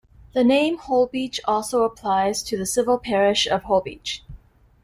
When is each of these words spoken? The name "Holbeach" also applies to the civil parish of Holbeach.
The 0.33 0.43
name 0.43 0.79
"Holbeach" 0.79 1.39
also 1.45 1.83
applies 1.83 2.41
to 2.45 2.57
the 2.57 2.65
civil 2.65 2.97
parish 2.97 3.45
of 3.47 3.65
Holbeach. 3.65 4.21